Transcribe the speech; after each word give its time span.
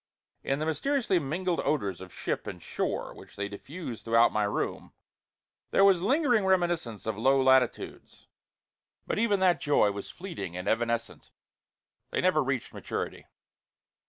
In 0.43 0.57
the 0.57 0.65
mysteriously 0.65 1.19
mingled 1.19 1.59
odors 1.59 2.01
of 2.01 2.11
ship 2.11 2.47
and 2.47 2.59
shore 2.59 3.13
which 3.13 3.35
they 3.35 3.47
diffused 3.47 4.03
throughout 4.03 4.31
my 4.33 4.45
room, 4.45 4.93
there 5.69 5.85
was 5.85 6.01
lingering 6.01 6.43
reminiscence 6.43 7.05
of 7.05 7.19
low 7.19 7.39
latitudes. 7.39 8.27
But 9.05 9.19
even 9.19 9.39
that 9.41 9.61
joy 9.61 9.91
was 9.91 10.09
fleeting 10.09 10.57
and 10.57 10.67
evanescent: 10.67 11.29
they 12.09 12.19
never 12.19 12.43
reached 12.43 12.73
maturity. 12.73 13.27